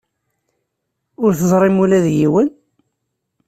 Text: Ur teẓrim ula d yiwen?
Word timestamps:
Ur 1.23 1.31
teẓrim 1.39 1.77
ula 1.83 1.99
d 2.05 2.07
yiwen? 2.17 2.49